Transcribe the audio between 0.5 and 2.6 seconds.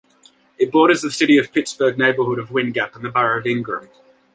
It borders the city of Pittsburgh neighborhood of